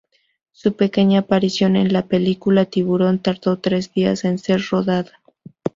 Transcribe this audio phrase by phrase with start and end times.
[0.51, 5.11] Su pequeña aparición en la película "Tiburón" tardó tres días en ser rodada.